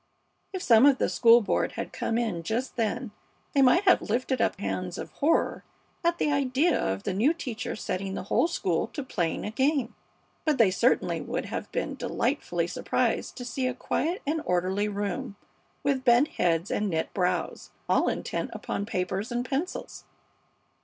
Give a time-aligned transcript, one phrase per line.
[0.51, 3.11] If some of the school board had come in just then
[3.53, 5.63] they might have lifted up hands of horror
[6.03, 9.93] at the idea of the new teacher setting the whole school to playing a game.
[10.43, 15.35] But they certainly would have been delightfully surprised to see a quiet and orderly room
[15.83, 20.05] with bent heads and knit brows, all intent upon papers and pencils.